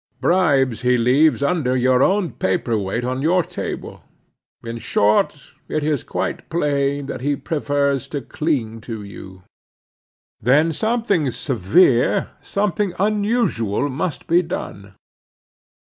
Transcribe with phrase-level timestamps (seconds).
[0.19, 4.01] Bribes he leaves under your own paperweight on your table;
[4.63, 9.43] in short, it is quite plain that he prefers to cling to you.
[10.41, 14.95] Then something severe, something unusual must be done.